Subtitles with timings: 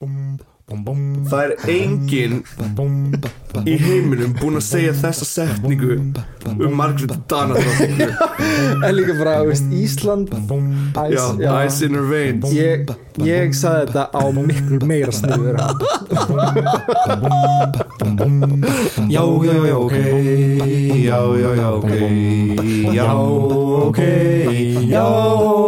[0.00, 2.38] Það er enginn
[3.68, 8.06] í heiminum búinn að segja þessa setningu um Margréti Danadrottningu
[8.86, 12.48] En líka bara, veist, Ísland Já, Æs, Ice in her veins.
[12.56, 12.88] Ég,
[13.26, 15.60] ég sagði þetta á miklu meira sniður
[19.10, 19.96] Já, já, já, ok.
[21.04, 21.92] Já, já, já, ok.
[22.96, 23.10] Já,
[23.84, 24.00] ok.
[24.88, 25.04] Já,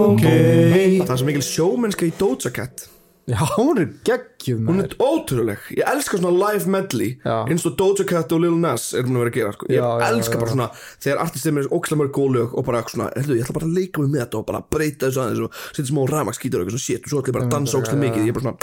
[0.08, 0.24] ok.
[0.24, 2.88] Það er svo mikil sjómennska í Doja Cat
[3.30, 7.44] Já, hún er geggjum Hún er ótrúleg, ég elska svona live medley Já.
[7.46, 9.68] eins og Doja Cat og Lil Nas er hún að vera að gera sko.
[9.70, 10.54] ég Já, já, elska já, bara já.
[10.56, 10.66] svona
[11.06, 13.76] þegar artistið mér ókslega mörg góð lög og bara svona, heyrðu, ég ætla bara að
[13.78, 16.82] leika mig með þetta og bara breyta þessu aðeins og setja smá rafmakskítur og eitthvað
[16.82, 18.58] svona shit og svo ætla ég bara að dansa ókslega mikið ég er bara svona,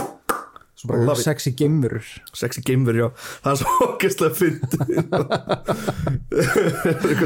[0.80, 1.28] Svo bara Love it.
[1.28, 2.08] sexy geimurur
[2.40, 3.12] sexy gamer, já
[3.44, 4.80] það er svo ógeðslega fyndið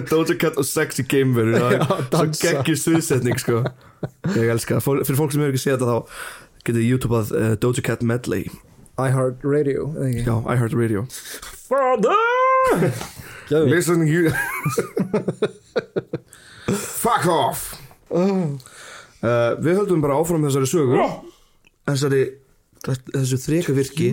[0.10, 2.42] Doja Cat og sexy gamer það er Já, svo dansa.
[2.48, 3.58] geggjur sviðsetning sko.
[4.38, 5.98] ég elska það, Fól- fyrir fólk sem hefur ekki séð þetta þá
[6.68, 8.48] getið YouTubeað uh, Doja Cat medley.
[9.02, 11.06] I Heart Radio já, I Heart Radio.
[11.66, 12.92] Father!
[13.50, 14.30] Listen you
[17.04, 17.74] Fuck off!
[18.14, 18.54] Uh,
[19.64, 21.00] Við höldum bara áfram þessari sögu.
[21.90, 22.24] Þessari
[22.84, 24.10] Þessu þreka virki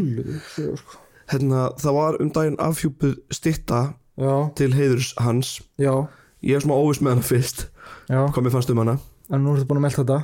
[1.31, 3.81] hérna, Það var um daginn afhjúpuð stitta
[4.21, 5.57] Já, Til heiðurs hans.
[5.81, 6.07] Já,
[6.41, 7.67] Ég er svona óviss með hana fyrst.
[8.09, 8.23] Já.
[8.33, 8.95] Hvað mér fannst um hana?
[9.31, 10.21] En nú ertu búin að melta þetta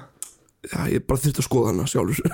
[0.66, 2.32] Já, ég bara þyrfti að skoða hana sjálfur.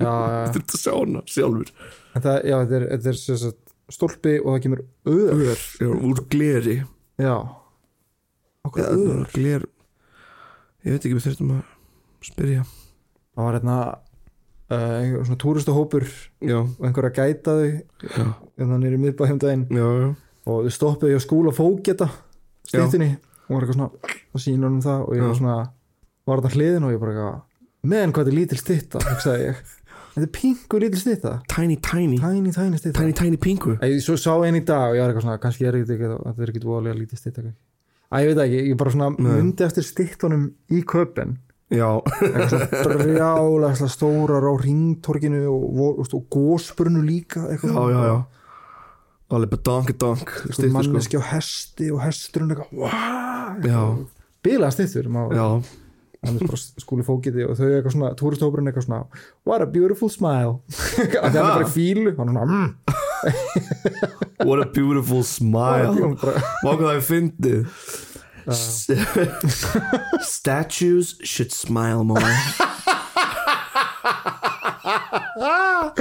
[0.00, 1.72] Já, já, Þyrfti að sjá hana sjálfur.
[2.14, 4.82] En það, já, þetta er, þetta er sem sagt, stólpi og það kemur
[5.12, 6.78] öður Ör, já, úr gleri.
[7.20, 7.34] Já.
[8.64, 9.66] Okkur Já, öður Gler
[10.84, 11.62] Ég veit ekki, við þurftum að
[12.24, 12.64] spyrja.
[13.34, 13.76] Það var hérna
[14.72, 16.06] uh, einhver svona túristahópur
[16.44, 18.26] Já, og einhver að gæta þau já,
[18.60, 20.08] en þannig er í miðbæð heimdæðin já, já.
[20.44, 22.08] Og þau stoppuðu í skúla fóketa
[22.68, 25.56] stýttinni og var eitthvað svona og sína honum það og ég var svona
[26.24, 27.40] var þetta hliðin og ég bara eitthvað
[27.84, 28.60] meðan hvað er lítil
[29.42, 29.62] ég.
[30.14, 31.30] Þetta er pingu lítil stytta.
[31.50, 32.18] Tiny, tiny.
[32.22, 33.00] Tiny tiny stytta.
[33.00, 33.74] Tiny, tiny pingu.
[33.82, 36.10] Æ, svo sá einn í dag og ég var eitthvað svona kannski er þetta ekki
[36.12, 37.58] þetta er ekki dvolega lítið stytta kannski.
[38.14, 41.34] Æ, ég veit ekki, ég bara svona myndi eftir styttunum í köpen.
[41.74, 41.88] Já,
[42.20, 48.16] eitthvað brjálega stórar á ringtorkinu og, og, og gósbrunnu líka já, eitthvað já, já.
[49.34, 50.74] Alveg bara donk Eitthvað Stýttu sko.
[50.76, 53.80] manneski á hesti og hesturinn eitthvað wow, Já,
[54.44, 55.40] bilaða styttur maður.
[55.40, 55.48] Já
[56.82, 59.02] skúli fókiti og þau eitthvað svona túristópurinn eitthvað svona
[59.48, 60.60] what a beautiful smile.
[61.24, 62.68] Að það er bara fílu mm,
[64.48, 66.14] What a beautiful smile.
[66.20, 67.60] Hvað það er fyndið?
[70.20, 72.20] Statues should smile more
[75.34, 75.98] Það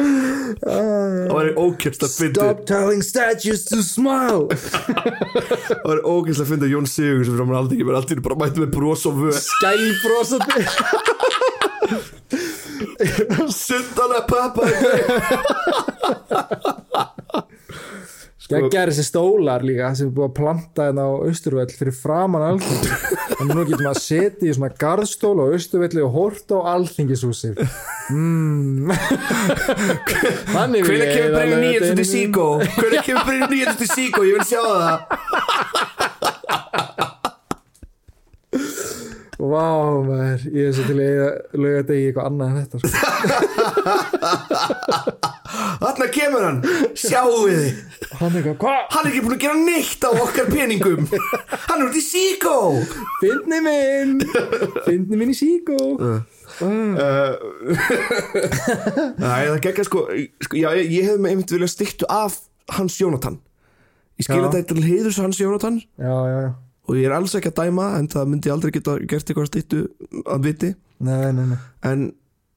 [1.34, 2.38] var ókjæmst að fyndið.
[2.38, 4.46] stop telling statues to smile.
[4.54, 8.72] Það var ókjæmst að fyndið Jón Sigur sem framar aldrei ekki alltaf bara mætti með
[8.78, 10.60] bros og vöð skælbrósandi
[13.54, 14.64] Sundana pappa
[18.44, 22.90] Gekkar þessi stólar líka sem er búið að planta hérna á Austurvell fyrir framan alþingi
[23.38, 27.56] og nú getur maður að setja í svona garðstól á Austurvelli og horta á alþingishúsið
[28.12, 28.92] mm.
[30.52, 32.48] Hvernig kemur bregðu nýjast laugardeginum til Síkó?
[32.76, 34.20] Hvernig kemur bregðu nýjast til Síkó?
[34.28, 34.98] Ég vil sjá það
[39.44, 39.68] Vá
[40.04, 41.08] maður, ég er svo til að
[41.60, 42.92] löga þetta í eitthvað annað en þetta sko.
[45.54, 46.60] Þarna kemur hann,
[46.98, 47.66] sjáu þið
[48.20, 51.08] Hann er ekki búin að gera neitt á okkar peningum.
[51.68, 52.56] Hann er út í Síkó.
[53.22, 54.16] Fyndni minn.
[54.86, 55.78] Fyndni minn í síkó.
[55.98, 56.20] Uh,
[59.24, 60.04] Nei, það gekka sko,
[60.46, 62.38] sko Já, ég, ég hef með einmitt viljað styktu af
[62.78, 63.40] Hans Jónatan.
[64.22, 64.50] Ég skil Já.
[64.54, 65.82] þetta til heiðurs Hans Jónatan.
[65.98, 66.52] Já, já,
[66.84, 69.84] Og ég er alls ekki að dæma En það myndi aldrei geta gert eitthvað styktu
[70.28, 70.74] að viti.
[71.04, 71.60] Nei, nei, nei.
[71.90, 72.08] En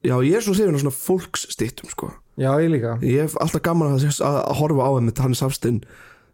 [0.05, 2.98] já, ég er svo hrifin á svona fólksstyktum sko Já, ég líka.
[3.00, 5.80] Ég hef alltaf gaman að, að, að horfa á þeim með Hannes Hafstein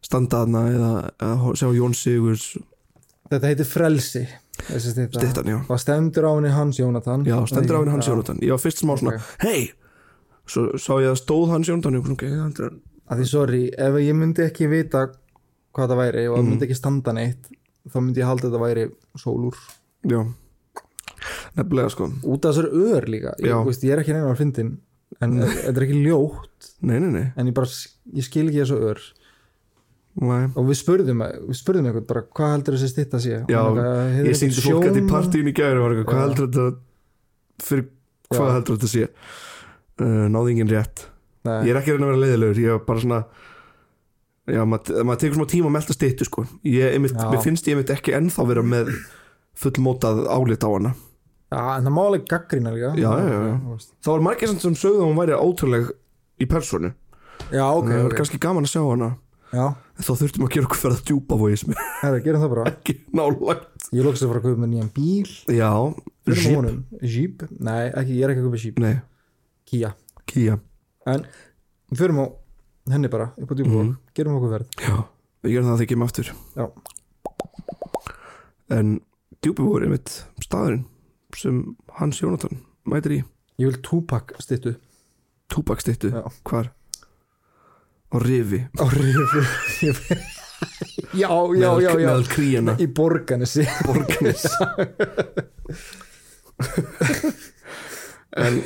[0.03, 0.93] standaðna eða,
[1.23, 2.47] eða sjá Jón Sigurs
[3.33, 4.23] Þetta heitir frelsi
[4.69, 5.59] stittan, já.
[5.63, 7.23] Og stendur á henni Hans Jónatan.
[7.25, 8.09] Já, stendur á henni Hans.
[8.11, 8.43] Jónatan.
[8.45, 9.71] Ég var fyrst smá svona, hei
[10.43, 12.75] Svo sá ég að stóð Hans Jónatan og okay, er-
[13.09, 15.07] að því sorry, ef ég myndi ekki vita
[15.73, 17.51] hvað það væri og það myndi ekki standa neitt
[17.89, 18.85] þá myndi ég halda að þetta væri
[19.23, 19.59] sólúr.
[20.11, 20.21] Já.
[21.57, 22.11] Nefnilega sko.
[22.27, 23.37] Út af þessar ör líka.
[23.39, 24.75] Ég, veist, ég er ekki neina á fyndin
[25.21, 26.71] en þetta er ekki ljótt.
[26.81, 27.69] Nei, nei, nei, en ég bara,
[28.17, 29.03] ég skil ekki þessu ör.
[30.23, 33.39] Og við spurðum við spurðum eitthvað bara hvað heldur þessi stitta sé?
[33.49, 36.25] Já, eitthvað, "Hefur Ég syngdi fólk að í sjónum?" partíin í gæri var eitthvað, hvað
[36.27, 36.67] heldur þetta
[37.63, 37.87] fyrir
[38.33, 38.55] hvað Já.
[38.57, 39.09] heldur þetta sé?
[40.03, 41.07] Uh, náði engin rétt.
[41.45, 43.25] Ég er ekki að reyna að vera leiðilegur ég er bara svona
[44.47, 46.45] já, maður mað tekur svona tíma að melta styttu sko.
[46.63, 48.93] Ég, einmitt, finnst ég einmitt ekki ennþá vera með
[49.59, 50.95] fullmótað álit á hana
[51.53, 52.93] en það má alveg gaggrína líka.
[52.97, 55.91] Já, já, já, það var margir sem sögðu að hún væri ótrúleg
[56.41, 56.93] í personu
[57.53, 58.17] Já, ok, það ok.
[58.21, 59.09] kannski gaman að sjá hana.
[59.53, 59.65] Já,
[59.99, 62.63] en þá þurftum að gera okkur fyrir að djúpa vóið sem er gerum það bara.
[62.73, 63.89] Ekki nálægt.
[63.93, 65.33] Ég lókst að fara að kaupa með nýjan bíl.
[65.53, 65.71] Já,
[67.03, 67.43] Jeep.
[67.61, 68.79] Nei, ekki, ég er ekki að kaupa Jeep.
[68.81, 68.95] Nei,
[69.69, 69.91] Kia.
[70.31, 70.57] Kia.
[71.11, 71.27] En
[71.93, 72.27] við förum á
[72.95, 73.93] henni bara upp á djúpa Mhm.
[74.15, 74.97] Gerum okkur verð já,
[75.45, 76.33] við gerum það þegar ekki aftur.
[76.57, 76.67] Já.
[78.73, 79.01] en
[79.43, 80.85] djúpi vóið er mitt staðurinn
[81.39, 81.63] sem
[81.99, 83.21] Hans Jónatan mætir í.
[83.61, 84.75] Ég vil Tupac styttu.
[85.53, 86.23] Túbakstittu, Já.
[86.49, 86.71] hvar?
[88.13, 88.63] Á rifi.
[88.81, 89.43] Á rifi.
[91.13, 91.27] Já,
[91.59, 91.95] já, já, já.
[91.99, 92.77] meðal kríana.
[92.79, 94.45] Í borganessi borganis
[98.39, 98.61] en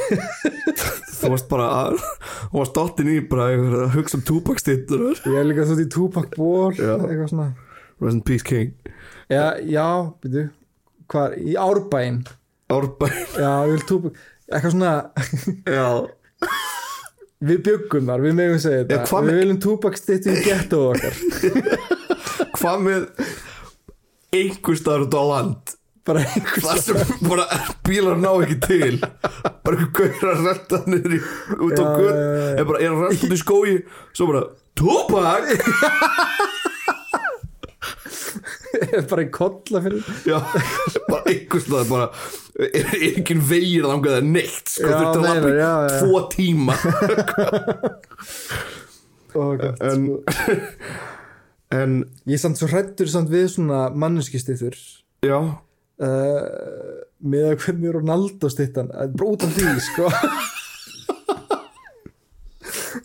[1.16, 5.48] þú varst bara að þú varst dottin í bara að hugsa um túbakstittur Ég er
[5.48, 6.74] líka þú í Tupac ból.
[6.76, 7.48] Eitthvað svona.
[7.96, 8.74] Rest in Peace King.
[9.32, 9.86] Já, já,
[10.22, 10.44] byrju
[11.10, 12.20] Hvar, í Árbæinn
[12.72, 13.10] Árbæ
[13.42, 14.92] Já, ég vil Tupac Eitthvað svona
[15.66, 15.86] já,
[17.46, 19.00] Við byggum þar, við megum segja þetta.
[19.04, 21.18] Já, Við viljum Tupac styttu í getto okkar.
[22.56, 23.02] Hvað með
[24.38, 25.74] einhver staðar út á land?
[26.06, 26.96] Bara einhvers það sem
[27.26, 27.44] bara
[27.84, 28.96] bílar ná ekki til.
[29.02, 31.20] Bara einhver gaur að rölda niður í,
[31.66, 32.12] út á já.
[32.54, 33.74] er bara er að rölda út í skói
[34.16, 34.42] svo bara
[34.76, 35.44] túbak
[39.10, 40.38] bara í kolla fyrir Já,
[41.08, 42.06] bara einhvers staðar bara
[42.56, 42.88] er,
[43.20, 45.98] ekki vegir að það neitt sko, Já, þurfti að lappa í já, já.
[46.00, 46.74] tvo tíma.
[49.36, 49.52] Oh,
[49.84, 50.04] en
[51.68, 54.72] en Ég er samt svo hrættur samt við svona manneskistittur
[55.26, 56.44] já, uh,
[57.20, 58.88] með að hvernig Ronaldo stittan
[59.26, 60.08] út af því sko.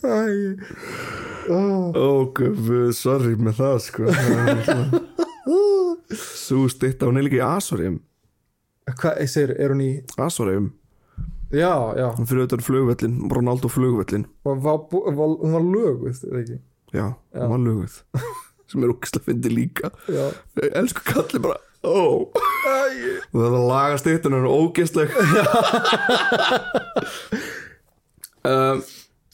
[0.02, 0.56] Æ,
[1.52, 1.92] oh.
[1.92, 2.40] ok,
[2.96, 4.04] sorry með það sko.
[6.46, 6.64] Sú
[7.20, 8.00] er líka í Asorim
[9.02, 9.90] Hvað, ég segir, er hún í
[10.22, 10.70] Asorim,
[11.52, 16.54] Já, já, hún fyrir auðvitað flugvöllin Ronaldo flugvöllin var, var, var, hún var löguð er?
[16.92, 17.42] Já, Já.
[17.42, 17.98] hún var löguð.
[18.72, 19.90] Sem er ógislega fyndi líka.
[20.08, 20.30] Já,
[20.80, 22.32] Elsku kalli bara, og
[23.34, 25.12] það að laga stittan er ógisleg
[28.48, 28.80] um,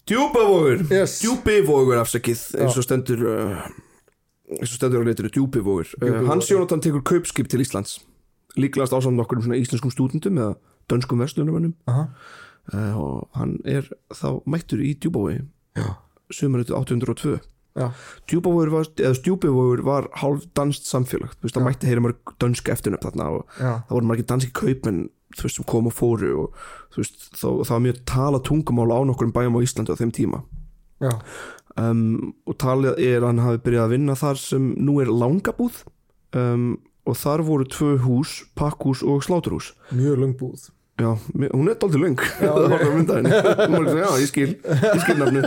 [0.08, 0.86] Djúpavogur.
[0.90, 1.20] Yes.
[1.22, 3.62] Djúpivogur afsakið eins og stendur uh,
[4.58, 5.94] eins og stendur á leitinu Djúpivogur.
[6.02, 8.00] Uh, Hans Jónatan tekur kaupskip til Íslands
[8.56, 10.56] líklegast ásamt nokkur um svona íslenskum stúdendum eða
[10.88, 12.08] dönskum vestlunumönnum aha,
[12.72, 15.42] uh, og hann er þá mættur í Djúpavogi
[15.76, 15.88] já,
[16.32, 17.90] sumarið 802 já,
[18.30, 22.72] Djúpavogur var, eða Stjúpivogur var hálf danst samfélag, þú veist, það mætti heyra mörg dönsk
[22.72, 25.06] eftirnöfn þarna og já, það voru margir danski kaupmenn
[25.36, 26.58] þú veist, sem kom og fóru og
[26.94, 30.12] þú veist, þá, það var mjög tala tungumál á nokkurum bæjum á Íslandi á þeim
[30.16, 30.42] tíma.
[31.78, 35.82] Um, og talið er að hann hafi byrjað að vinna þar sem nú er langabúð.
[36.36, 36.70] Um,
[37.08, 39.72] og þar voru tvö hús, pakkhús og sláturhús.
[39.96, 40.69] Mjög lungbúð
[40.99, 42.19] Já, mér- hún er dálítið löng.
[42.43, 42.50] Já,
[44.02, 45.43] já, ég skil, ég skil nafni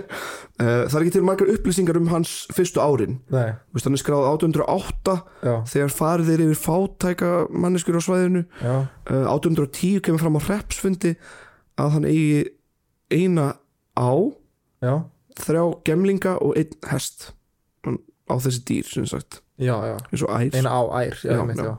[0.56, 3.18] Það er ekki til margar upplýsingar um hans fyrstu árin.
[3.28, 8.46] Veist, hann er skráð 808 já, þegar farið er yfir fátæka manneskur á svæðinu.
[8.64, 8.76] Já,
[9.12, 11.12] uh, 810 kemur fram á repsfundi
[11.76, 12.40] að hann eigi
[13.12, 13.50] eina
[14.00, 14.10] á
[14.80, 14.94] já,
[15.44, 17.34] þrjá gemlinga og einn hest.
[17.84, 19.42] Á þessi dýr sem sagt.
[19.42, 19.45] já, já
[20.12, 20.50] eins og ær.
[20.52, 21.76] Eina á ær, já, Já.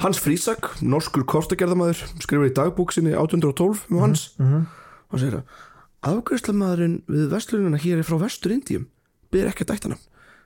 [0.00, 4.34] Hans Frísak, norskur kortagerðamaður skrifur í dagbúk sinni 812 um hans.
[4.38, 4.64] mm -hmm.
[5.12, 5.44] og segir að
[6.02, 8.86] afgjörslamæðurinn við vestlunina hér er frá vestur Indíum
[9.30, 9.98] ber ekki að dættanam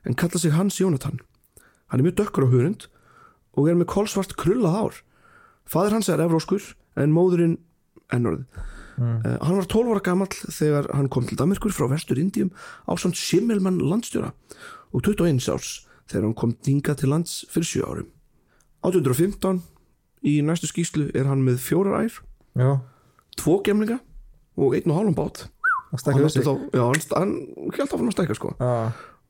[0.05, 1.19] en kalla sig Hans Jónatan.
[1.89, 2.87] Hann er mjög dökkur á hurund
[3.55, 4.95] og er með kolsvart krullað ár
[5.67, 6.63] fadir hans er evróskur
[6.97, 7.59] en móðurinn
[8.13, 8.45] ennorð
[8.99, 9.23] Mm.
[9.25, 12.51] uh, hann var 12 ára gamall þegar hann kom til Damerkur frá vestur Indíum
[12.83, 14.33] á samt Simmelmann landstjóra
[14.93, 18.09] og 21 árs þegar hann kom dingað til lands fyrir 7 árum.
[18.87, 19.63] 815
[20.29, 22.19] í næstu skýslu er hann með fjórar ær
[22.59, 22.71] Já,
[23.39, 24.01] tvo gemlinga
[24.59, 25.45] og einn og hálfum bát.
[25.93, 27.35] Hann, stakka átti þessi já, hann, hann
[27.77, 28.55] held áfram að stækka sko.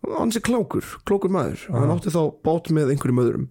[0.09, 1.67] Hann sé klákur, klókur maður.
[1.67, 1.75] Já.
[1.77, 3.47] hann átti þá bát með einhverjum öðrum.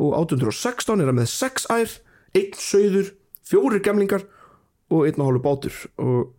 [0.00, 1.96] Og 816 er hann með sex ær
[2.38, 3.12] einn sögður,
[3.44, 4.24] fjórir gemlingar
[4.90, 5.80] og einn og hálfur bátur.
[6.00, 6.30] Og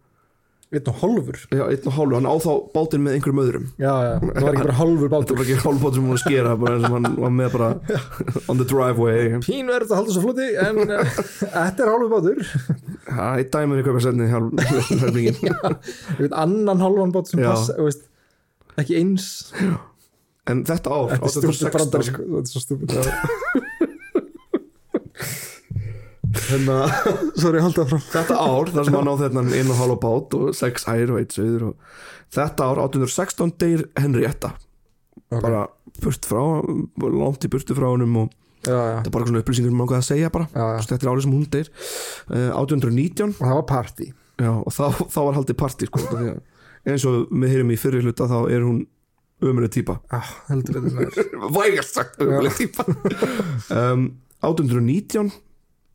[0.71, 1.37] einn og hálfur?
[1.51, 3.65] Já, einn og hálfur, hann á þá bátinn með einhverjum öðrum.
[3.75, 6.13] Já, já, það var ekki bara hálfur þetta bátur var ekki hálfur bátur sem hann
[6.13, 7.69] var að skera bara eins og hann var með bara
[8.53, 9.41] on the driveway.
[9.43, 12.41] Pínu er þetta að halda svo flóti en uh, þetta er hálfur bátur.
[13.09, 13.85] Það er eitt dæmur í
[14.31, 17.51] hálfingin Ég veit annan hálfan bát sem Já.
[17.51, 18.07] passa veist,
[18.79, 19.27] ekki eins.
[20.49, 23.69] En þetta ár, Þetta er stúpid brandari 816 sko Þetta er stúpid
[26.51, 26.77] hérna
[27.41, 30.51] Sorry, halda fram þetta ár þar sem hann á þetta einu og hálfa bát og
[30.57, 31.97] sex ær og eitt söður og
[32.35, 34.53] þetta ár 816 deyr Henrietta.
[35.31, 35.41] Ok.
[35.41, 35.65] bara
[36.03, 36.43] burt frá
[37.01, 39.97] langt í burtu frá honum og Já, já, þetta er bara svona upplýsingur um ákveð
[39.97, 40.45] að segja bara.
[40.53, 41.69] Já, þetta er árið sem hún deyr.
[42.29, 44.05] Uh, 819 Og það var party.
[44.45, 44.83] Og þá,
[45.15, 46.01] þá var haldið partí sko,
[46.85, 48.83] eins og við heyrum í fyrir hluta þá er hún
[49.41, 50.27] ömuleg típa ah,
[51.57, 52.85] vægast sagt ömuleg típa
[53.73, 54.07] um,
[54.41, 55.31] 819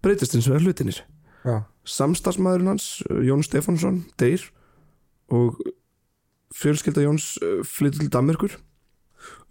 [0.06, 1.02] breytist eins og er hlutinir
[1.46, 1.56] já,
[1.96, 4.46] samstagsmaðurinn hans, Jón Stefánsson deyr
[5.34, 5.58] og
[6.54, 8.56] fjölskylda Jóns uh, flyttur til Danmerkur.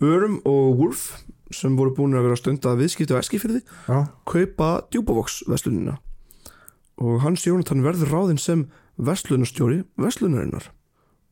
[0.01, 1.09] Örum og Wolf
[1.53, 3.97] sem voru búin að vera stund að viðskipta á Eskifyrði já,
[4.27, 5.97] kaupa djúbavoks vestlunina
[7.01, 10.71] og hans Jónatan verður ráðinn sem vestlunarstjóri vestlunarinnar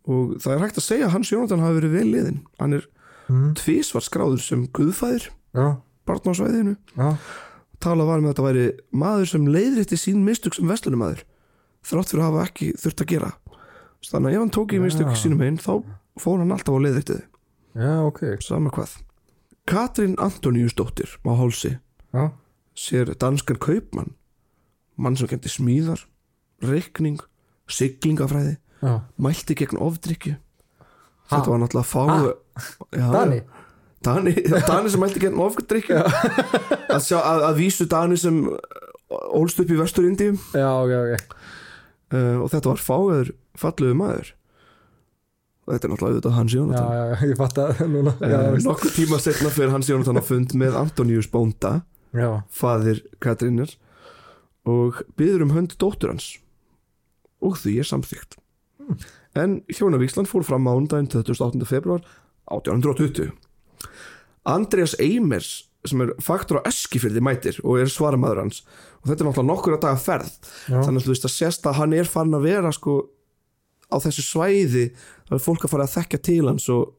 [0.04, 2.86] og það er hægt að segja að hans Jónatan hafi verið vel liðin hann er
[3.32, 5.30] mm, tvísvar skráður sem guðfæðir
[6.08, 7.18] barnásvæðinu já,
[7.84, 8.66] talað var um að þetta væri
[9.04, 11.24] maður sem leiðrétti sín mistök sem vestlunumæður
[11.84, 13.32] þrátt fyrir að hafa ekki þurft að gera.
[14.04, 15.20] Þannig að ef hann tók í mistök Já.
[15.20, 15.74] sínum einn þá
[16.20, 17.22] fór hann alltaf á leiðréttið
[17.74, 18.22] já, ok.
[18.44, 18.98] Sama hvað.
[19.70, 21.78] Katrín Antoníusdóttir á hálsi
[22.14, 22.24] já,
[22.76, 24.14] sér danskan kaupmann
[25.00, 26.04] mann sem kendi smíðar
[26.62, 27.22] reikning,
[27.72, 30.36] siglingafræði já, mælti gegn ofdrykju
[31.32, 32.04] þetta var náttúrulega fá
[32.94, 33.40] Já, Dani
[34.06, 34.34] Dani,
[34.68, 38.44] Dani sem mælti gegn ofdrykju að, sjá, að, að vísu Dani sem
[39.14, 41.36] ólst upp í vestur Indíum já, ok, ok.
[42.14, 44.28] Uh, og þetta var fáiður falluðu maður.
[45.64, 46.92] Og þetta er náttúrulega auðvitað Hans Jónatan.
[46.92, 48.14] Já, já, ég fatt að núna.
[48.20, 51.74] Já, uh, nokkur tíma setna fyrir Hans Jónatan á fund með Antoníus Bónda
[52.54, 53.74] faðir Katrínar
[54.70, 56.36] og byður um hönd dóttur hans.
[57.42, 58.38] Og því er samþygt
[59.34, 61.66] en hjónavíslan fór fram mánudaginn 28.
[61.66, 62.04] februar
[62.52, 63.32] 1820
[64.50, 68.62] Andreas Eimers sem er faktor á Eskifyrði mætir og er svaramaður hans.
[69.02, 70.36] Og þetta er náttúrulega nokkur að daga ferð.
[70.72, 72.96] Já, þannig að þú veist að sérst að hann er farin að vera sko
[73.94, 74.86] á þessu svæði
[75.28, 76.94] það er fólk að fara að þekkja til hans og,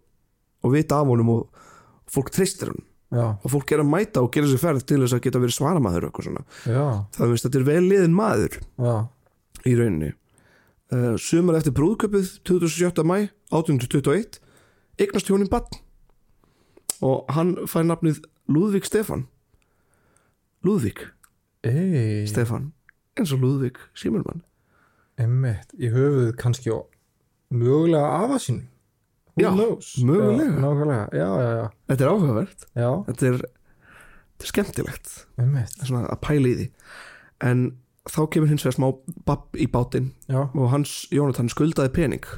[0.65, 1.63] og vita af honum og
[2.11, 2.85] fólk treystir hann
[3.15, 5.57] já, og fólk er að mæta og gera sér ferð til þess að geta verið
[5.59, 6.45] svaramaður og eitthvað svona.
[7.17, 8.95] Það veist þetta er vel liðin maður já,
[9.65, 10.13] í rauninni.
[10.93, 13.07] Uh, sumar eftir brúðköpið 27.
[13.09, 13.17] mæ
[13.51, 14.39] 1821
[15.01, 15.67] eignast hjónin bann
[17.05, 19.27] og hann fær nafnið Lúðvík Stefan
[20.65, 21.05] Lúðvík
[21.69, 22.71] ei, Stefan
[23.19, 24.43] eins og Lúðvík Símurmann
[25.21, 26.89] emmitt í höfuð kannski og
[27.55, 28.25] mögulega
[29.35, 29.97] Who Já, knows?
[29.99, 31.09] mögulega.
[31.13, 32.67] já, já, já, þetta er áhugavert.
[33.09, 35.15] Þetta er, þetta er skemmtilegt.
[35.43, 36.67] Emmitt svona að pæla í því.
[37.43, 37.65] En
[38.07, 38.87] þá kemur hins vegar smá
[39.27, 42.29] babb í bátinn já, og hans Jónatan skuldaði pening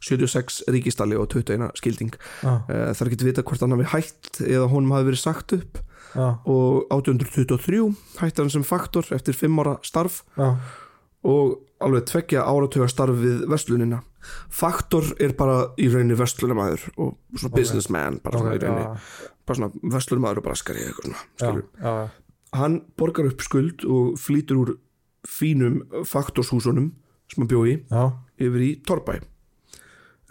[0.00, 2.14] 76 ríkistalli og 21 skilding.
[2.44, 5.78] Er ekki að vita hvort hann hafi hætt eða honum hafi verið sagt upp.
[6.46, 7.82] Og 1823
[8.20, 10.22] hætti hann sem faktor eftir 5 ára starf
[11.24, 14.02] og alveg tveggja áratuga starf við vestlunina
[14.52, 17.56] faktor er bara í rauninni vestlunamæður og svona Ok.
[17.58, 18.84] businessman bara svona ok, í rauninni.
[18.84, 21.64] já, bara svona vestlunamæður og braskari eitthvað svona skilur.
[21.80, 22.10] já,
[22.60, 24.72] hann borgar upp skuld og flýtur úr
[25.28, 26.92] fínum faktorshúsunum
[27.32, 27.74] sem hann bjó í.
[27.90, 29.20] Já, yfir í Torbæ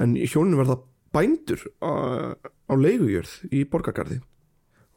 [0.01, 0.79] en hjónin verða
[1.13, 1.91] bændur á,
[2.33, 4.19] á leigujörð í borgargarði.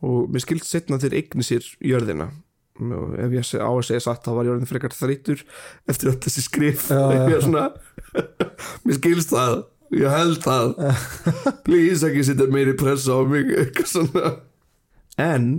[0.05, 2.31] Og mér skilt setna þeir eigni sér jörðina.
[2.77, 5.45] Ef ég á að segja satt þá var jörðin frekar þreytur
[5.89, 6.89] eftir öll þessi skrif.
[6.91, 7.71] Svona,
[8.85, 9.63] mér skilst það.
[9.97, 10.75] Ég held það.
[11.67, 14.33] Please ekki setja meiri pressa á mig eitthvað svona.
[15.23, 15.51] En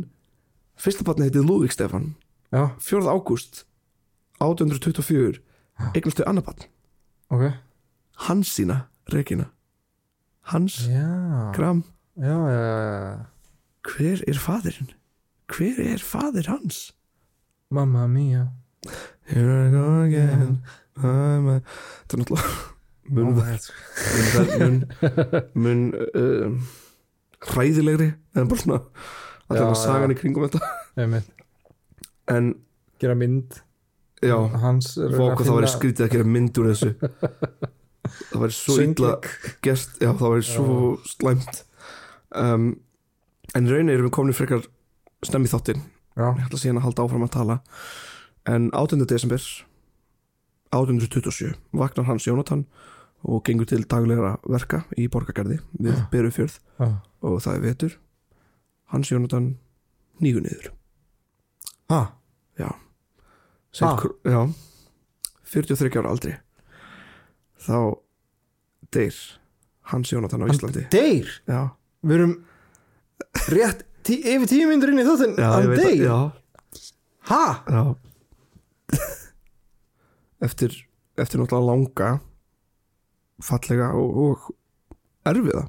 [0.77, 2.11] fyrsta barni heitið Lúðvík Stefan
[2.53, 3.07] já, 4.
[3.09, 3.63] ágúst
[4.43, 5.41] 1824
[5.97, 6.67] eignastu annar barn
[7.29, 7.51] ok.
[8.27, 9.51] Hans sína, Regina
[10.47, 11.83] hans, já, Gram.
[12.17, 12.37] Já,
[13.83, 14.91] hver er fadirinn?
[15.47, 16.93] hver er fadir hans?
[17.69, 18.47] mamma mía.
[19.25, 20.63] Here I go again.
[20.95, 21.61] I'm a...
[22.07, 22.77] þetta er náttúrulega
[23.09, 23.33] mun,
[24.57, 24.85] mun,
[25.63, 25.81] mun,
[26.15, 26.55] um,
[27.43, 29.81] hræðilegri en bara svona Já, alltaf já.
[29.83, 31.21] sagan í kringum þetta.
[32.31, 32.53] En
[32.99, 33.59] gera mynd
[34.23, 36.93] já, hans og það finna skrítið að gera mynd úr þessu.
[38.07, 39.13] Það væri svo illa
[39.65, 40.75] gert, já það væri svo
[41.11, 41.61] slæmt.
[42.37, 42.67] Um,
[43.55, 44.65] en erum við komin frekar
[45.25, 45.83] snemmi þáttinn.
[46.17, 47.59] Já, ég ætla síðan að halda áfram að tala.
[48.47, 48.99] En 8.
[49.09, 49.43] desember
[50.71, 52.65] 1827 vaknar hans Jónatan
[53.27, 56.57] og gengur til daglegra verka í borgargarði við Berufjörð.
[56.79, 56.89] Já,
[57.21, 57.95] og það er vetur.
[58.93, 59.55] Hans Jónatan
[60.23, 60.71] nýgu niður.
[61.91, 62.01] Ha,
[62.59, 62.71] já,
[64.01, 64.41] Kr- já.
[65.47, 66.33] 43 ára aldri.
[67.63, 67.77] Þá
[68.93, 69.15] deyr
[69.91, 70.85] hans Jónatan á Íslandi.
[70.91, 71.27] deyr?
[71.47, 71.61] Já,
[72.03, 72.33] við erum
[73.51, 75.05] rétt tí, yfir tíu myndur inn í
[75.37, 76.19] ég hann veit að- deyr, já,
[77.31, 77.83] ha, já.
[80.47, 80.73] Eftir
[81.17, 82.09] eftir náttúrulega langa
[83.41, 84.51] fallega og, og
[85.25, 85.63] erfiða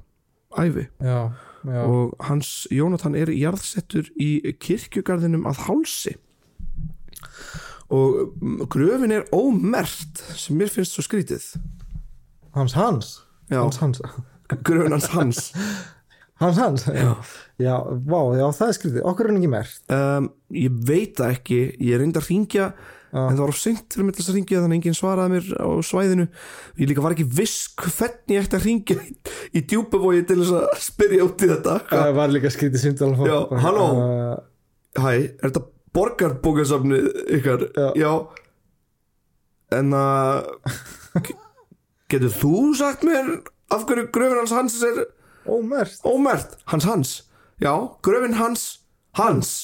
[0.61, 1.21] æfi já,
[1.65, 1.83] já.
[1.89, 6.15] Og hans Jónatan er jarðsettur í kirkjugarðinum að hálsi
[7.89, 11.47] og mm, gröfin er ómert sem mér finnst svo skrítið.
[12.57, 13.15] Hans Hans?
[13.49, 13.63] Já.
[13.63, 14.03] Hans Hans.
[14.65, 15.53] Gröfin hans hans.
[16.41, 16.85] Hans Hans?
[16.87, 17.17] Já,
[17.59, 17.75] já,
[18.07, 19.01] vá, já, það er skrítið.
[19.11, 21.59] Okkur er ekki mert um, ég veit það ekki.
[21.83, 22.69] Ég reyndi að ringja
[23.09, 25.69] en það var of seint fyrir þess að ringja þannig að enginn svaraði mér á
[25.89, 26.27] svæðinu.
[26.79, 29.17] Ég líka var ekki viss hvernig ég ætti að ringja í,
[29.57, 31.77] í djúpavogi til þess að spyrja út í þetta.
[31.91, 33.89] Það var líka skrítið Já, halló.
[33.97, 35.65] uh, hæ, er þetta
[35.97, 37.07] borgarbókasafnið
[37.39, 37.65] ykkar
[37.99, 38.13] Já.
[39.79, 40.51] en að
[41.29, 41.39] ge-
[42.13, 43.31] getur þú sagt mér
[43.75, 45.05] af hverju gröfin hans hans er
[45.49, 47.11] Ómert ómert hans hans
[47.63, 47.73] já,
[48.05, 48.67] gröfin hans
[49.17, 49.55] hans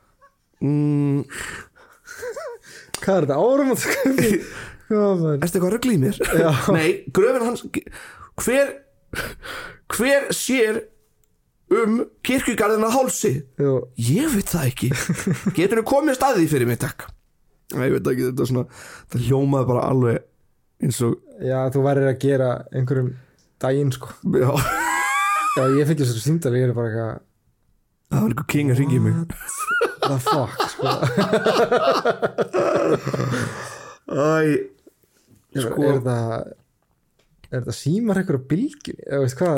[0.64, 1.24] mm,
[3.00, 3.36] Hvað er þetta?
[3.40, 4.40] Árum að skrifa
[4.90, 6.16] Hvað er Ertu eitthvað að ruggla í mér?
[6.40, 6.50] Já.
[6.74, 7.62] Nei, gröfin hans
[8.40, 8.72] Hver
[9.90, 10.80] Hver sér
[11.70, 13.32] um kirkjugarðina hálsi?
[13.60, 13.74] Jú,
[14.10, 14.88] Ég veit það ekki.
[15.58, 17.06] Getur þú komið staðið fyrir mig, takk?
[17.76, 18.64] Nei, ég veit ekki, þetta svona
[19.12, 20.16] Það hljómaði bara alveg
[20.82, 21.12] eins og
[21.44, 23.10] Já, þú værir að gera einhverjum
[23.62, 24.08] daginn sko.
[24.34, 24.50] Já,
[25.54, 27.20] Já, ég fengi þessu símtal Ég er bara eitthvað
[28.10, 29.14] það var einhver king að ringi mig.
[30.02, 30.90] The fuck sko?
[34.10, 34.66] Æ,
[35.50, 36.32] Sko, Sko- er það
[37.50, 39.56] er það símar eitthvað á bylgjunni eða veist hvað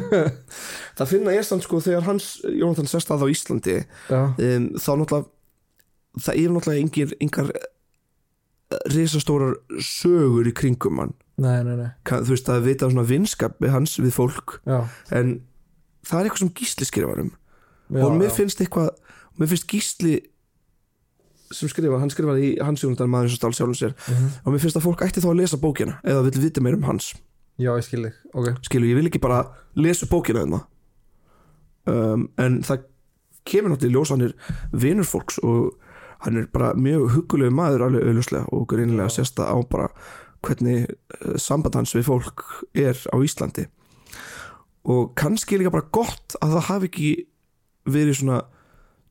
[0.98, 3.76] það, finna ég samt sko þegar hans Jónatan sest að á Íslandi
[4.10, 5.28] um, þá náttúrulega
[6.18, 7.52] það er náttúrulega engir, engar
[8.90, 11.14] risastórar sögur í kringum hann.
[11.40, 11.90] Nei, nei, nei.
[12.06, 14.82] Þú veist að vita svona vinskap við hans við fólk já,
[15.16, 15.38] en
[16.06, 17.32] það er eitthvað sem gísli skrifar um.
[17.90, 18.36] Og mér já.
[18.36, 18.92] finnst eitthvað
[19.40, 20.14] mér finnst gísli
[21.50, 23.94] sem skrifa, hann skrifaði í hans Jónatan maður sem stál sjálfum sér.
[24.06, 24.28] Mhm.
[24.44, 26.86] og mér finnst að fólk ætti þá að lesa bókina eða vill vita meir um
[26.88, 27.14] hans.
[27.60, 28.54] Já, ég skil þig, ok.
[28.62, 29.42] Skilu, ég vil ekki bara
[29.76, 30.62] lesa bókina þeirna
[31.90, 32.86] um, en það
[33.48, 34.34] kemur náttúrulega í ljós hann er
[34.72, 35.76] vinur fólks og
[36.24, 39.88] hann er bara mjög hugulegu maður alveg auðljóslega og greinilega sérsta á bara
[40.44, 42.44] hvernig uh, samband hans við fólk
[42.76, 43.66] er á Íslandi.
[44.88, 47.10] Og kannski líka bara gott að það hafi ekki
[47.90, 48.40] verið svona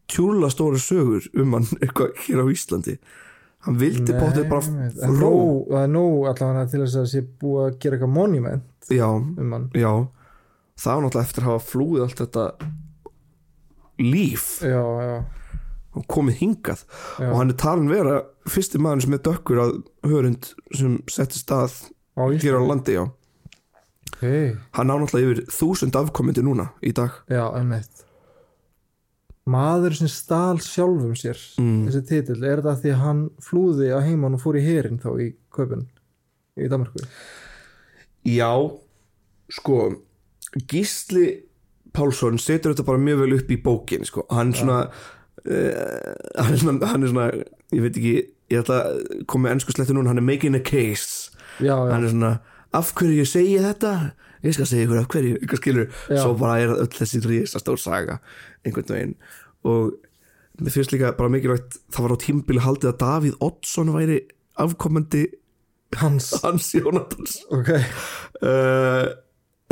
[0.09, 2.95] tjúla stóra sögur um hann eitthvað hér á Íslandi.
[3.67, 5.33] Hann vildi bóttið bara ró
[5.67, 9.55] það er nóg allavega til þess að sé búið að gera eitthvað monument já, um
[9.55, 9.67] hann.
[9.75, 9.91] Já,
[10.79, 12.45] það var náttúrulega eftir að hafa flúið allt þetta
[13.99, 14.47] líf.
[14.63, 15.17] Já, já,
[15.99, 16.83] og komið hingað.
[17.19, 17.27] Já.
[17.27, 18.17] og hann er talin vera
[18.49, 21.81] fyrsti maður sem er dökkur að hörund sem setti stað
[22.15, 23.05] hér á landi, já.
[24.19, 24.55] Okay.
[24.75, 27.21] hann á náttúrulega yfir þúsund afkomandi núna í dag.
[27.27, 28.07] Já, emmitt
[29.49, 31.87] maður sem stál sjálfum sér mm.
[31.87, 35.09] þessi titill, er það því að hann flúði á heimann og fór í herin þá
[35.19, 35.87] í köpun
[36.59, 37.05] í Danmarku
[38.27, 38.51] Já,
[39.55, 39.77] sko
[40.69, 41.27] Gísli
[41.95, 44.25] Pálsson setur þetta bara mjög vel upp í bókin sko.
[44.33, 44.81] hann er svona
[45.45, 47.31] uh, hann, er svona hann er svona,
[47.73, 48.15] ég veit ekki
[48.49, 51.29] ég ætla að koma með ennsku slettu núna hann er making a case.
[51.59, 52.31] Já, já, hann er svona
[52.75, 53.93] af hverju ég segi þetta
[54.45, 55.87] ég skal segja ykkur af hverju, ykkur skilur.
[56.09, 56.21] Já.
[56.23, 58.19] svo bara er öll þessi rísa stór saga
[58.65, 59.15] einhvern veginn.
[59.67, 59.95] Og
[60.59, 64.19] mér finnst líka bara mikilvægt það var á tímabili haldið að Davíð Oddsson væri
[64.59, 65.25] afkomandi
[65.99, 66.33] hans.
[66.43, 67.39] Hans Jónatans.
[67.55, 67.71] Ok,
[68.43, 69.07] uh,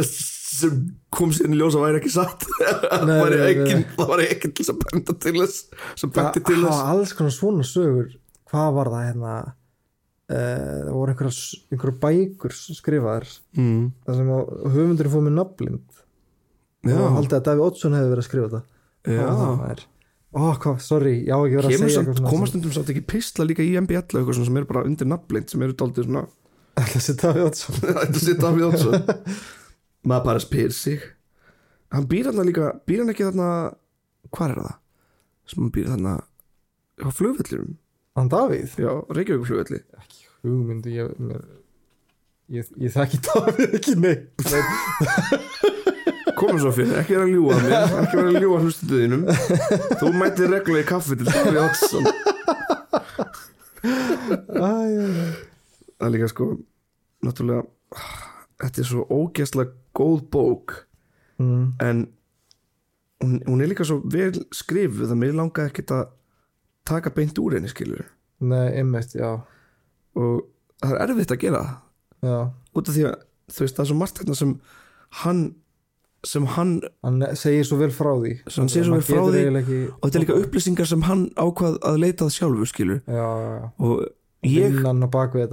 [0.01, 0.79] sem
[1.13, 2.47] kom síðan í ljós að væri ekki satt.
[2.91, 6.65] Það væri ekki, það ekki til þess að benda til þess sem bendi til það
[6.65, 6.79] þess.
[6.81, 8.09] hafa alls konar svona sögur.
[8.47, 9.33] Hvað var það hérna
[10.27, 13.83] það voru einhverjar bækur skrifaðar mm.
[14.07, 16.01] þar sem að höfundurinn fóð með nafnblind
[16.87, 16.97] Já.
[16.97, 18.63] og haldið að Daví Oddsson hefði verið að skrifa
[19.07, 19.21] Já.
[19.21, 19.85] Hvað var það er?
[20.37, 23.47] ó, hvað, sorry, ég á ekki verið að segja samt, komast stundum samt ekki pistla
[23.47, 26.25] líka í MBL eitthvað sem eru bara undir nafnblind sem eru daldið svona
[26.91, 29.07] þessi Daví Oddsson Þetta sé Davíð Oddsson
[30.07, 31.03] maður bara spyr sig
[31.95, 33.49] hann býr þarna líka býr hann ekki þarna
[34.35, 34.75] hvað er það
[35.47, 36.15] sem hann býr þarna
[36.99, 37.77] á flugvellinum
[38.17, 38.75] hann Davíð?
[38.81, 39.81] Já, Reykjavík flugvelli
[40.45, 41.43] hugmyndi ég, mér,
[42.53, 44.45] ég, ég þekki Davíð ekki neitt.
[44.47, 44.63] Nei.
[46.37, 49.23] komum svo fyrir, ekki vera að ljúga að mér ekki vera að ljúga hlustuðinum
[50.01, 52.11] þú mætir reglulega í kaffi til Davíð Oddsson.
[54.57, 56.51] Það er líka sko
[57.25, 57.63] náttúrulega
[58.61, 60.83] þetta er svo ógeðslega góð bók.
[61.37, 61.75] Mm.
[61.85, 61.99] en
[63.21, 66.07] hún, hún er líka svo vel skrifuð að mér langaði ekkert að
[66.87, 68.05] taka beint úr henni skilur
[68.39, 69.31] nei, einmitt, já,
[70.17, 70.43] og
[70.83, 71.77] það er erfitt að gera það.
[72.27, 72.37] Já.
[72.77, 73.15] Út af því að
[73.47, 74.51] þú veist það er svo margt hérna sem
[75.21, 75.41] hann
[76.27, 76.73] sem hann
[77.05, 78.33] hann segir svo vel frá því.
[78.49, 81.25] Svo hann segir svo vel frá því ekki, og þetta er líka upplýsingar sem hann
[81.37, 84.05] ákvað að leitað sjálfur skilur já, já, og
[84.47, 84.77] ég,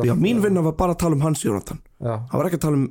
[0.08, 1.80] já mín vinna var bara að tala um hans Jónatan.
[2.02, 2.86] Hann var ekki að tala um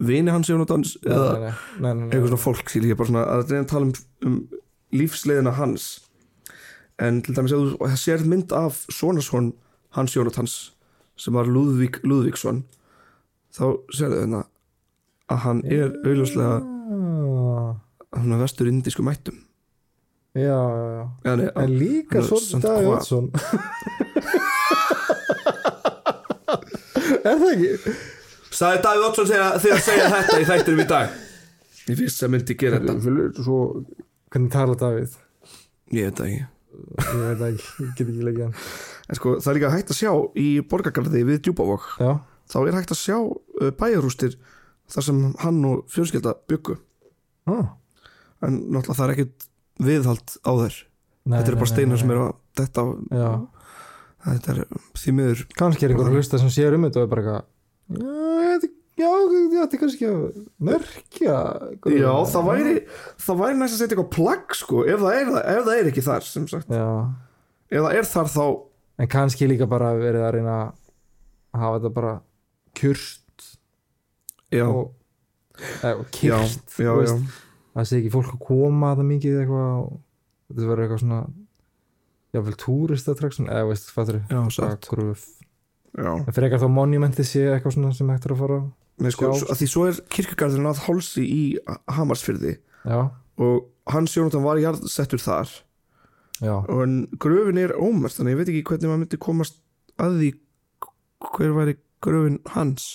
[0.00, 3.88] vini hans Jónatans eða eitthvað svona fólk skil ég bara svona að reyna að tala
[3.88, 4.38] um, um
[4.96, 5.90] lífsleiðina hans
[7.00, 9.52] en til dæmis ef þú sér mynd af Sónarsson
[9.96, 10.54] Hans Jónatans
[11.20, 12.58] sem var Lúðvík Lúðvíksson
[13.54, 14.42] þá sérðu þarna
[15.30, 17.70] að hann er auðljóslega ah,
[18.16, 19.38] hann er vestur indísku mættum
[20.34, 22.88] já, já, já Eða, nei, en líka samt Davíð?
[22.94, 23.26] Oddsson
[27.24, 27.72] er það ekki?
[28.60, 31.18] Sæði Davíð segja, þegar að segja þetta í þættinum í dag
[31.90, 32.94] Ég finnst að myndi gera þetta
[33.42, 33.58] svo,
[34.30, 35.12] hvernig tala Davíð?
[35.96, 38.56] Ég veit það ekki ég veit ekki, ég get ekki leikið hann.
[39.10, 42.10] En sko, það er líka hægt að sjá í borgargarði við Djúbavog já,
[42.52, 44.36] þá er hægt að sjá uh, bæjarústir
[44.90, 46.76] þar sem hann og fjölskylda byggu
[47.50, 47.72] ah.
[48.46, 49.48] en náttúrulega það er ekkit
[49.80, 50.78] viðhald á þær.
[51.20, 52.86] Nei, þetta eru bara steinar sem eru að þetta
[54.24, 54.60] þetta er
[55.00, 58.39] því miður kannski er einhver hlusta sem sér um þetta og er bara eitthvað
[59.00, 60.22] "Já, já, þetta er kannski að
[60.70, 61.36] merkja
[61.94, 62.74] já, það væri,
[63.24, 66.04] það væri næst að setja eitthvað plagg sko, ef það er, ef það er ekki
[66.04, 66.88] þar sem sagt, já,
[67.70, 68.44] ef það er þar þá
[69.00, 72.14] en kannski líka bara verið að reyna að hafa þetta bara
[72.76, 73.46] kjurt
[74.52, 74.92] já, og,
[75.80, 77.38] eða, og veist.
[77.74, 79.92] það sé ekki fólk að koma það mikið eitthvað
[80.50, 81.22] þetta verður eitthvað svona
[82.30, 84.90] jáfnvel túristatræksun eða veist, fattur já, satt.
[84.90, 85.24] Gröf
[85.98, 88.62] en fyrir eitthvað þá monumentið sé eitthvað svona sem hægt er að fara á.
[89.00, 91.42] Nei, sko, svo, að því svo er kirkjugarðurinn að hálsi í
[91.96, 93.00] Hamarsfyrði já,
[93.40, 93.56] og
[93.90, 95.52] hans Jónatan var jarðsettur þar.
[96.40, 99.58] Já, og gröfin er ómert þannig ég veit ekki hvernig maður myndi komast
[100.00, 100.30] að því
[101.30, 102.88] hver væri gröfin hans.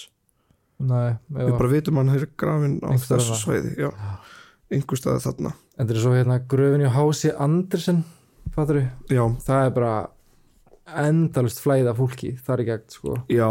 [0.81, 3.89] Nei við bara vitum hann er grafin á þessu já,
[4.73, 5.55] einhver staði þarna.
[5.75, 8.03] En þetta er svo hérna gröfin í Hási Andersen
[8.55, 8.81] fattur
[9.11, 9.93] já, það er bara
[10.85, 13.17] endalust flæða fólki er ekki ekkert sko.
[13.31, 13.49] Já,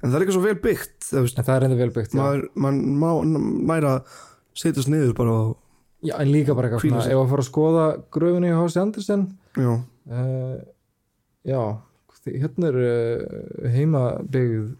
[0.00, 2.14] en það er ekki svo vel byggt það, veist, en það er enda vel byggt
[2.14, 2.20] já.
[2.20, 3.94] maður, maður má næra
[4.56, 5.52] setjast niður bara og
[6.06, 9.26] já, en líka bara eitthvað svona ef að fara að skoða gröfin í Hási Andersen
[9.58, 10.56] já, uh,
[11.48, 11.62] já
[12.30, 14.74] hérna er uh, heimabyggð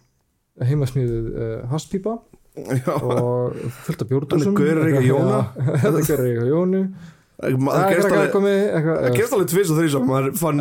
[0.70, 2.18] heimasmíðuð uh, hasspípa
[2.57, 2.94] já.
[2.96, 6.53] og fullt af bjórdósum Þannig gerir eitthvað Jónu er gerst eitthvað eitthvað
[7.40, 10.61] Það gerst alveg tvis og þrís og maður fann,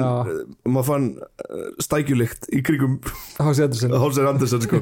[0.63, 2.97] maður fann uh, stækjulikt í krigum
[3.39, 3.95] Hási Andersen.
[3.99, 4.79] Hálsir Andersen sko.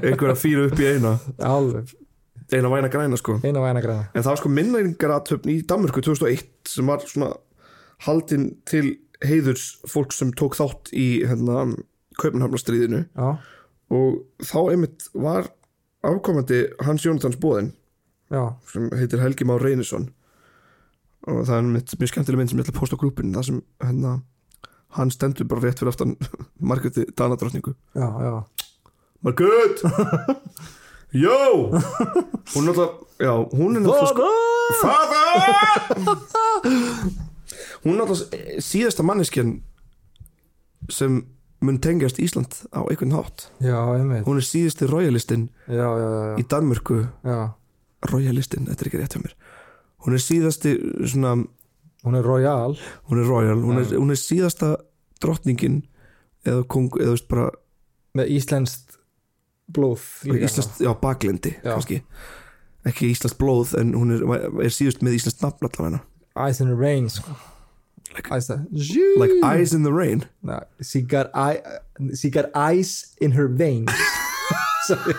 [0.00, 1.16] Einhverja fýra upp í eina.
[1.44, 1.92] Alveg,
[2.56, 3.36] eina væna græna sko.
[3.44, 4.06] Eina væna græna.
[4.14, 7.34] En það var sko minningaratöfn í Danmörku 2001 sem var svona
[8.06, 11.68] haldin til heiðurs fólk sem tók þátt í hérna
[12.20, 13.28] Kaupanhamnastríðinu já,
[13.92, 15.50] og þá einmitt var
[16.06, 17.72] afkomandi Hans Jónatans bóðin
[18.32, 20.10] já, sem heitir Helgi Már Reynisson
[21.26, 23.46] og það er einmitt mjög skemmtileg mynd sem ég ætla að posta á grúpin það
[23.48, 24.12] sem hérna
[24.96, 26.16] hann stendur bara rétt fyrir aftan
[26.70, 27.72] Margréti Danadrottningu.
[29.26, 29.82] Margrét!
[31.26, 31.70] Jó!
[32.52, 34.26] Hún er náttúrulega Já, hún er náttúrulega sko
[37.84, 39.56] Hún er náttúrulega síðasta manneskjan
[40.92, 41.22] sem
[41.64, 43.48] mun tengjast Ísland á einhvern einmitt.
[44.28, 45.48] Hún er síðasti royalistinn
[46.38, 46.98] í Danmörku.
[48.06, 49.34] Royalistinn, þetta er ekki rétt hjá mér
[50.06, 50.76] Hún er síðasti
[51.10, 51.32] svona
[52.06, 52.76] hún er royal
[53.10, 54.76] Hún er royal, hún er, hún er síðasta
[55.22, 55.80] drottningin
[56.46, 57.48] eða kong, eða veist bara
[58.16, 58.96] með íslenskt
[59.66, 60.04] blóð.
[60.30, 61.74] Íslands, já, baklendi Já.
[61.74, 62.00] kannski
[62.86, 64.22] ekki Íslands blóð en hún er,
[64.62, 66.02] er síðust með Íslands nafn allavega
[66.46, 67.34] Ice in the rain sko.
[68.14, 68.60] Like- Ice the
[69.18, 71.60] like eyes in the rain no, she, got eye,
[72.14, 73.90] she got ice in her veins
[74.86, 75.14] Sorry.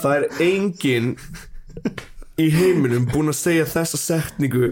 [0.00, 1.06] Það er engin
[2.40, 4.66] í heiminum búin að segja þessa setningu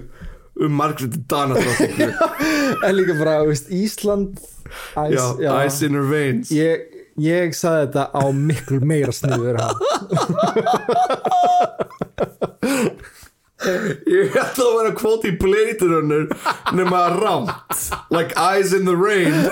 [0.58, 2.08] um Margréti Danadrottningu
[2.86, 5.50] en líka bara, veist, Ísland ice, já, já.
[5.62, 6.50] eyes in her veins.
[6.52, 6.80] Ég,
[7.22, 9.76] ég sagði þetta á miklu meira sniður hann
[14.06, 16.26] ég ætla að vera kvót í Runner
[16.74, 19.34] nema rámt like eyes in the rain.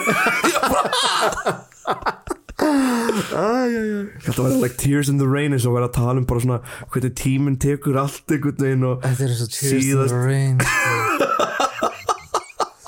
[1.87, 2.36] Ég ætla
[2.67, 6.59] að vera like tears in the rain eins og vera að tala um bara svona
[6.93, 10.57] hvernig tíminn tekur allt einhvern veginn og Þetta er svo tears in the rain.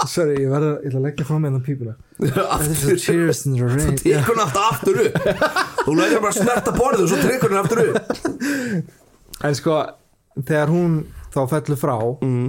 [0.08, 1.94] Sorry, ég ætla að leggja frá mig enn pípuna.
[2.22, 4.22] Þetta er svo tears in the rain Já.
[4.22, 5.14] tekur hún alltaf aftur upp.
[5.84, 7.98] Þú lætir bara að snerta borðið og svo tekur hún aftur upp.
[9.48, 9.74] En sko,
[10.40, 10.96] þegar hún
[11.34, 12.48] þá fellur frá mm.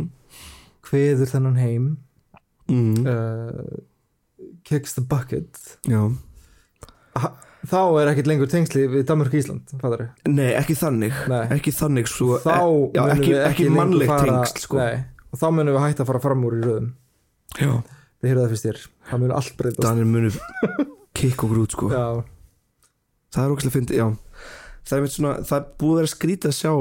[0.89, 1.89] hviður þennan heim
[2.69, 3.01] Mm.
[3.09, 3.79] uh,
[4.63, 5.57] kicks the bucket.
[5.89, 6.03] Já
[7.69, 11.13] þá er ekkert lengur tengsli við Danmörk og Ísland fattar Nei, ekki þannig.
[11.31, 11.41] Nei.
[11.57, 14.79] Ekki þannig svo e, já, munum ekki, ekki mannleg fara, tengsl sko.
[15.33, 16.89] og þá munum við hætta að fara fram úr í röðum.
[17.59, 17.71] Já,
[18.21, 18.79] þið heyrðu það fyrst þér,
[19.09, 19.85] það munum allt breytast.
[19.85, 20.31] Danir munu
[21.19, 21.89] kikk og grút sko.
[21.93, 22.05] já,
[23.29, 24.07] Það er okkur að fyndi, já.
[24.89, 26.71] Það er, svona, það er búið að skrítið að sjá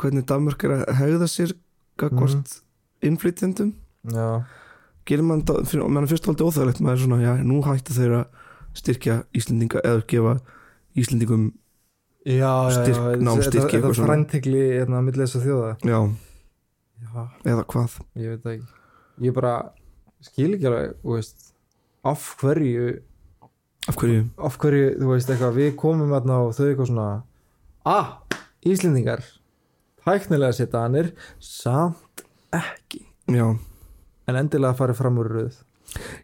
[0.00, 1.54] hvernig Danmörk er að hegða sér
[2.00, 2.58] gagvart Mhm.
[3.08, 3.70] innflytjendum.
[4.12, 4.44] Já,
[5.08, 5.44] gerir mann
[5.92, 8.26] mann fyrst aldrei óþægilegt maður er svona, já, nú hætti þeir að
[8.76, 10.34] styrkja Íslendinga eða gefa
[10.98, 11.50] Íslendingum
[12.74, 14.06] Styrk- námstyrki, svona.
[14.06, 15.70] fræntegli hérna milli þess að þjóða.
[15.88, 16.00] Já,
[17.00, 17.94] já, eða hvað?
[18.16, 18.66] Ég veit ekki.
[19.20, 19.54] Ég bara
[20.20, 20.94] skil ekki alveg
[22.04, 23.00] af hverju
[23.88, 27.08] af hverju, af hverju, veist, við komum hérna og þau eitthvað svona
[27.88, 28.18] ah,
[28.66, 29.24] Íslendingar
[30.04, 33.06] tæknilega setja hannir samt ekki.
[33.30, 33.56] Já.
[34.28, 35.60] En endilega farið fram úr röð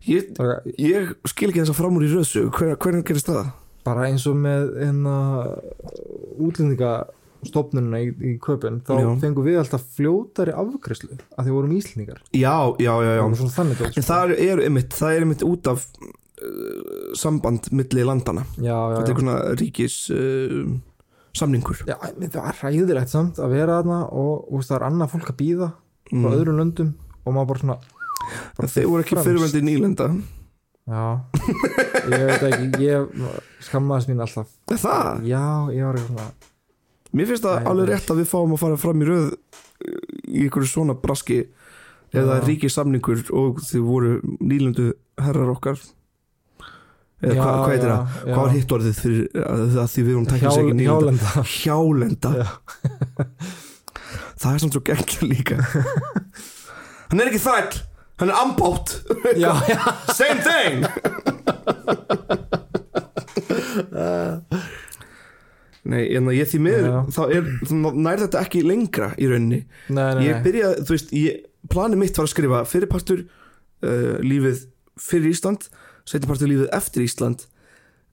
[0.07, 3.52] ég, Bara- ég skil ekki þess að fram úr í röðsu Hver, hvernig gerist það?
[3.87, 5.16] bara eins og með hérna
[6.42, 9.09] útlendingastofnununa í, í köpun þá Já.
[9.22, 13.22] fengum við alltaf fljótari afgræslu að því vorum Íslendingar já, já, já, já.
[13.26, 14.05] En sko.
[14.09, 19.20] það er einmitt, það er einmitt út af uh, samband milli landana já, þetta er
[19.22, 20.76] svona ríkis uh,
[21.37, 25.12] samningur Já, einmitt, það var ræðilegt samt að vera þarna og veist, það er annað
[25.16, 26.26] fólk að býða frá Mm.
[26.31, 26.90] öðrum löndum
[27.26, 27.74] og maður bara svona
[28.62, 29.29] En þeir voru ekki fremst.
[29.29, 30.09] fyrirvændi nýlenda
[30.87, 31.02] Já,
[32.07, 33.09] ég veit ekki, ég
[33.66, 35.24] skammaðist mín alltaf það?
[35.26, 35.42] Já,
[35.74, 36.52] ég var eitthvað
[37.16, 39.26] Mér finnst það alveg rétt að við fáum að fara fram í röð
[40.31, 41.40] í einhverju svona braski
[42.14, 42.44] eða Já.
[42.46, 44.87] ríki samningur og þið voru nýlendu
[45.18, 45.81] herrar okkar
[47.24, 48.14] eða Já, hva, hvað heitir það?
[48.29, 49.02] Hvað var hitt orðið
[49.83, 51.35] að því við vorum Hjál, ekki nýlenda?
[51.42, 52.46] Hjálenda Hjálenda Já.
[54.37, 55.59] Það er samt svo geggja líka
[57.11, 57.83] Hann er ekki þræll
[58.16, 58.94] Hann er ambátt.
[59.37, 59.81] Já, já.
[60.16, 60.87] Same thing.
[65.87, 66.94] Nei, en ég því miður Já.
[67.14, 67.50] þá er,
[67.94, 69.61] nær þetta ekki lengra í rauninni.
[69.92, 74.64] Nei, nei, Ég byrjaði, þú veist, ég, planið mitt var að skrifa fyrirpartur uh, lífið
[74.98, 75.68] fyrir Ísland
[76.07, 77.44] setjapartur lífið eftir Ísland.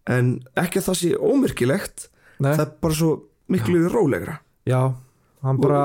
[0.09, 2.07] En ekki að það sé ómerkilegt
[2.43, 2.51] Nei.
[2.53, 3.11] það er bara svo
[3.53, 4.39] miklu rólegra.
[4.67, 4.81] Já,
[5.43, 5.83] hann bara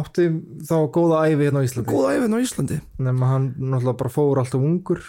[0.00, 0.28] átti
[0.68, 1.88] þá góða æfi hérna á Íslandi.
[1.92, 2.78] Góða æfinn á Íslandi.
[3.00, 5.02] Nema hann náttúrulega bara fór alltaf ungur.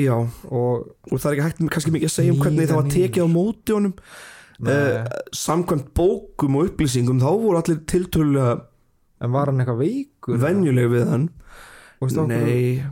[0.00, 0.14] Já,
[0.48, 3.26] og og það er ekki hægt kannski mikið að segja um hvernig það var tekið
[3.26, 3.96] á móti honum.
[4.62, 5.02] Uh,
[5.34, 8.60] samkvæmt bókum og upplýsingum þá voru allir tiltölulega
[9.22, 10.38] en var hann eitthvað veikur?
[10.38, 11.28] venjuleg við hann?
[12.30, 12.84] Nei.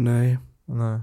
[0.00, 0.38] Nei.
[0.70, 0.96] Nei.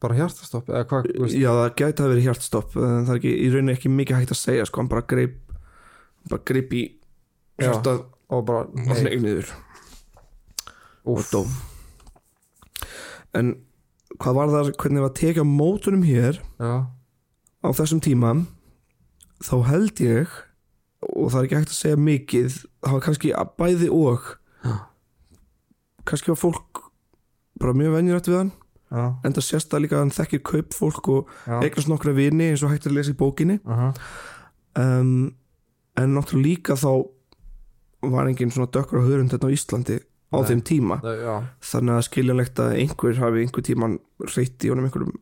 [0.00, 3.92] Bara hjartastopp Já, það gæti að verið hjartstopp en það er ekki, í rauninni ekki
[3.92, 5.36] mikið hægt að segja sko, hann bara greip
[6.30, 6.84] bara greip í.
[7.60, 9.50] Hjartað og bara, og nei, hneig niður.
[11.10, 11.42] Og dó.
[13.36, 13.54] En
[14.20, 16.74] hvað var það hvernig var tekið á mótunum hér já,
[17.62, 18.34] á þessum tíma?
[19.40, 20.38] Þá held ég
[21.00, 24.32] og það er ekki hægt að segja mikið það var kannski að bæði og.
[24.60, 24.74] Já.
[26.04, 26.80] kannski var fólk
[27.60, 28.52] bara mjög venjurætt við hann.
[28.90, 32.64] Já, en það sést að líka hann þekkir kaup fólk og eignast nokkra vini eins
[32.66, 33.60] og hægt að lesa í bókinni.
[33.70, 33.92] Aha,
[34.82, 35.30] um,
[36.00, 36.90] en náttúrulega líka þá
[38.02, 40.46] var engin svona dökkur á hörund þetta á Íslandi á Nei.
[40.48, 41.00] þeim tíma.
[41.04, 41.34] Já,
[41.72, 43.98] þannig að skiljanlegt að einhver hafi einhver tíman
[44.36, 45.16] reytt í honum einhverjum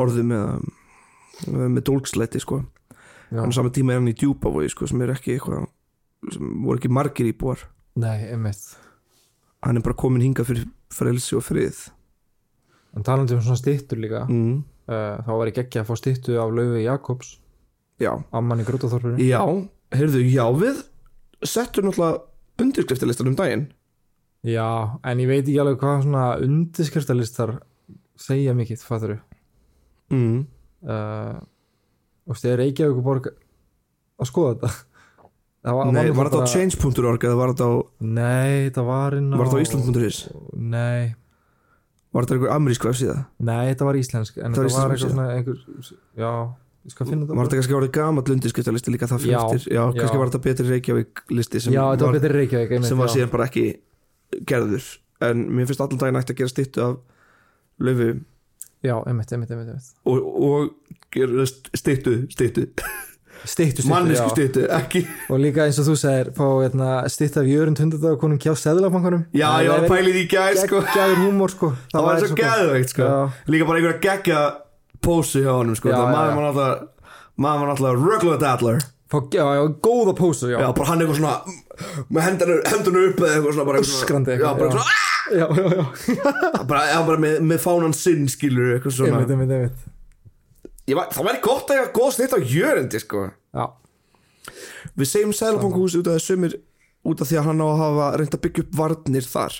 [0.00, 2.62] orðum eða með dólkslæti sko.
[3.34, 5.68] En á sama tíma er hann í djúpavogi sko sem er ekki eitthvað
[6.34, 7.66] sem voru ekki margir íbúar.
[8.00, 8.74] Nei, einmitt.
[9.64, 11.86] Hann er bara komin hingað fyrir frelsi og frið.
[12.94, 14.58] En talandi um svona stittur líka mm.
[14.86, 17.36] uh, þá var ég ekki að fá stittu af Laufi Jakobs
[18.02, 19.40] já, amman í Grútaþorfinu já,
[19.94, 20.82] heyrðu, já við
[21.48, 22.24] settum náttúrulega
[22.62, 23.68] undirskriftarlistan um daginn.
[24.44, 27.56] Já, en ég veit ekki alveg hvað svona undirskriftarlistar
[28.20, 29.16] segja mikið, fattur
[30.12, 30.40] mm.
[30.86, 31.38] uh,
[32.28, 34.72] og stið Reykjavík borg að skoða þetta
[35.64, 37.74] það var, Nei, var þetta á change.org eða var þetta á,
[38.20, 40.20] nei, það var inn á var þetta á ísland.is
[40.54, 41.14] nei,
[42.14, 43.16] var þetta einhver amerísk vefsíða?
[43.48, 46.32] Nei, þetta var íslensk en var þetta var íslensk eitthvað svona einhver, já,
[46.84, 50.20] var þetta kannski árið gamall undirskriftarlisti líka það Já, fyrstir já, kannski já.
[50.20, 53.64] var þetta betri Reykjavík listi sem já, var Reykjavík sem var síðan bara ekki
[54.44, 54.92] gerður.
[55.24, 56.96] En mér finnst allan daginn ætti að gera styttu af
[57.80, 58.12] löfu
[58.84, 60.72] já, einmitt, einmitt, einmitt, og, og
[61.74, 62.66] styttu, stittu,
[63.88, 64.32] mannesku já.
[64.34, 68.52] styttu ekki, og líka eins og þú segir fá hérna, stitt af Jörund hundadagonum kjá
[68.60, 71.72] seðlafangunum já, ég var að pæli því í gæð sko, geggjaður húmor sko.
[71.94, 73.08] Það var svo geðveikt sko.
[73.08, 74.44] Já, líka bara einhverja geggja
[75.04, 77.08] pósi hjá honum sko, Já, já, maður var náttúrulega
[77.44, 81.20] maður var náttúrulega Ruggla Dadler fá, já, já, góða pósu já, já, bara hann eitthvað
[81.20, 81.36] svona
[82.10, 82.28] með
[82.72, 85.00] hendurnu upp eða eitthvað svona bara eitthvað Öskrandi já, bara, svona,
[85.38, 85.84] já, já, já.
[86.70, 89.22] Bara, já, bara með, með fánan sinn skilur eitthvað svona.
[89.22, 90.92] Einmitt, einmitt, einmitt.
[90.94, 93.24] Var, það væri gott að ég hafa góð snitt á jörendi sko.
[93.54, 93.64] já,
[95.00, 96.58] við segjum sumir
[97.04, 99.58] út af því að hann á að hafa reynd að byggja upp varnir þar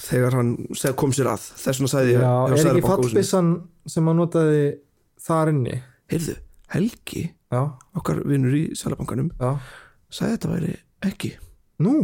[0.00, 0.50] þegar hann
[0.98, 1.46] kom sér að.
[1.60, 3.50] Þess vegna sagði ég já, er ekki fallbissan
[3.94, 4.64] sem hann notaði
[5.24, 5.78] þar inni?
[6.12, 6.36] Heyrðu,
[6.74, 7.60] Helgi já,
[7.96, 9.30] okkar vinnur í Sælabankanum
[10.12, 10.74] sagði þetta væri
[11.10, 11.32] ekki.
[11.84, 11.94] Nú,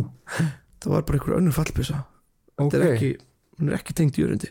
[0.81, 2.03] það var bara einhver önnur fallbissa
[2.57, 3.13] ok, þetta er ekki,
[3.59, 4.51] hún er ekki tengt jörundi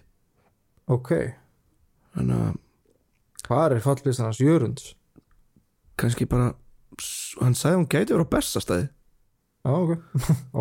[0.90, 1.14] ok.
[2.18, 2.58] Þannig að
[3.50, 4.94] Hvað er fallbissan hans Jörunds?
[6.00, 6.54] kannski bara
[7.42, 8.88] hann sagði að hún gæti vera á bestastæði
[9.60, 9.92] Já, ok.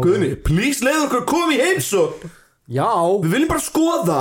[0.02, 2.24] Guðni, please leiðu okkur að koma í heimsók
[2.68, 2.88] Já,
[3.22, 4.20] við viljum bara skoða.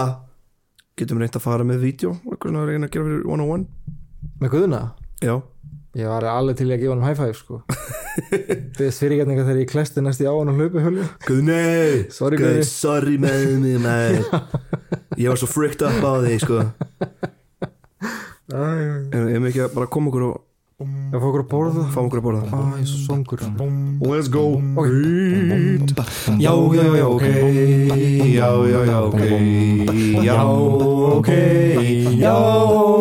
[0.97, 2.13] Getum reynt að fara með vídeo?
[2.25, 3.93] Eitthvað svona að reyna að gera fyrir one on one.
[4.41, 4.81] Með Guðna?
[5.23, 5.35] Já,
[5.97, 7.57] Ég var alveg til að gefa hann high five sko.
[8.77, 11.55] Þess fyrirgætninga þegar ég klesti næst í á hann og hlaupi höllu Guðni!
[12.13, 12.65] Sorry, Guðni.
[12.69, 14.19] sorry með mig man
[15.21, 16.59] ég var svo fricked up á því sko.
[18.53, 20.35] Ég en ég með ekki að bara koma okkur og
[20.77, 23.39] fá okkur að borða fá okkur að borða Æ, ég er svo songur
[24.05, 24.43] let's go
[26.37, 27.25] Já, já, já, ok
[28.29, 29.21] Já, já, já, ok
[30.21, 30.37] Já,
[31.17, 31.29] ok
[32.21, 32.37] Já,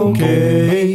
[0.08, 0.85] ok